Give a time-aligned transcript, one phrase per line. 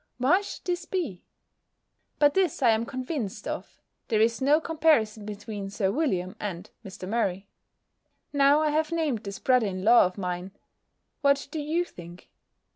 [0.17, 1.21] Why should this be?
[2.17, 7.07] But this I am convinced of, there is no comparison between Sir William and Mr.
[7.07, 7.47] Murray.
[8.33, 10.53] Now I have named this brother in law of mine;
[11.21, 12.31] what do you think?